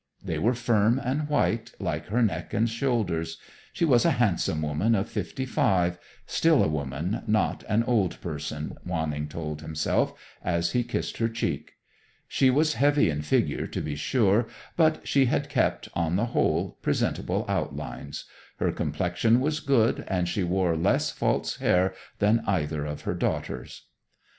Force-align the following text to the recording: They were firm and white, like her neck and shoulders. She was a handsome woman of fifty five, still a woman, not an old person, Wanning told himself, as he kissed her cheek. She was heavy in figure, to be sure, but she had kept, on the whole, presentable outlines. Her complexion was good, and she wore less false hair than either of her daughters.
They 0.25 0.39
were 0.39 0.55
firm 0.55 0.97
and 0.97 1.29
white, 1.29 1.73
like 1.79 2.07
her 2.07 2.23
neck 2.23 2.55
and 2.55 2.67
shoulders. 2.67 3.37
She 3.71 3.85
was 3.85 4.03
a 4.03 4.09
handsome 4.17 4.63
woman 4.63 4.95
of 4.95 5.07
fifty 5.07 5.45
five, 5.45 5.99
still 6.25 6.63
a 6.63 6.67
woman, 6.67 7.21
not 7.27 7.63
an 7.69 7.83
old 7.83 8.19
person, 8.19 8.75
Wanning 8.83 9.27
told 9.27 9.61
himself, 9.61 10.19
as 10.43 10.71
he 10.71 10.83
kissed 10.83 11.17
her 11.17 11.29
cheek. 11.29 11.73
She 12.27 12.49
was 12.49 12.73
heavy 12.81 13.11
in 13.11 13.21
figure, 13.21 13.67
to 13.67 13.79
be 13.79 13.95
sure, 13.95 14.47
but 14.75 15.07
she 15.07 15.25
had 15.25 15.49
kept, 15.49 15.87
on 15.93 16.15
the 16.15 16.25
whole, 16.33 16.79
presentable 16.81 17.45
outlines. 17.47 18.25
Her 18.57 18.71
complexion 18.71 19.39
was 19.39 19.59
good, 19.59 20.03
and 20.07 20.27
she 20.27 20.41
wore 20.43 20.75
less 20.75 21.11
false 21.11 21.57
hair 21.57 21.93
than 22.17 22.41
either 22.47 22.85
of 22.87 23.01
her 23.01 23.13
daughters. 23.13 23.83